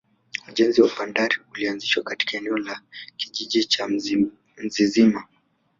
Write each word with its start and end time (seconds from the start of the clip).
ujenzi 0.49 0.81
wa 0.81 0.89
bandari 0.97 1.37
ulianzishwa 1.53 2.03
katika 2.03 2.37
eneo 2.37 2.57
la 2.57 2.81
kijiji 3.17 3.65
cha 3.65 3.87
mzizima 4.63 5.27